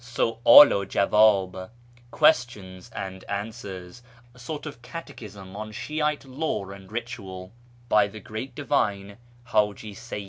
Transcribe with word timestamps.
Su'dl 0.03 0.71
u 0.73 0.83
Jawdh 0.83 1.69
("Questions 2.09 2.89
and 2.95 3.23
Answers"), 3.25 4.01
a 4.33 4.39
sort 4.39 4.65
of 4.65 4.81
catechism 4.81 5.55
on 5.55 5.71
Shi'ite 5.71 6.25
law 6.25 6.71
and 6.71 6.91
ritual, 6.91 7.51
by 7.87 8.07
the 8.07 8.19
great 8.19 8.55
divine 8.55 9.19
Htiji 9.49 9.95
556 9.95 10.17